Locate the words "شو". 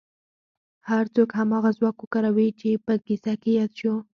3.79-3.95